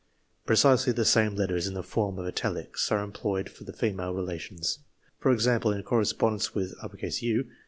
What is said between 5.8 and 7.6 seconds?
cor respondence with U.